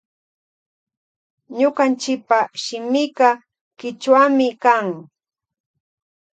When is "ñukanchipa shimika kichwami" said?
1.57-4.47